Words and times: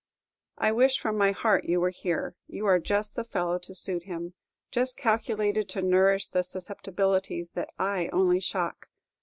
I 0.57 0.71
wish 0.71 0.97
from 0.97 1.15
my 1.15 1.29
heart 1.31 1.65
you 1.65 1.79
were 1.79 1.91
here; 1.91 2.35
you 2.47 2.65
are 2.65 2.79
just 2.79 3.13
the 3.15 3.23
fellow 3.23 3.59
to 3.59 3.75
suit 3.75 4.05
him, 4.05 4.33
just 4.71 4.97
calculated 4.97 5.69
to 5.69 5.83
nourish 5.83 6.27
the 6.29 6.43
susceptibilities 6.43 7.51
that 7.51 7.69
I 7.77 8.09
only 8.11 8.39
shock. 8.39 8.87